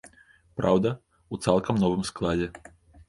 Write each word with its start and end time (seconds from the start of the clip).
Праўда, 0.61 0.93
у 1.37 1.41
цалкам 1.45 1.75
новым 1.85 2.03
складзе. 2.11 2.49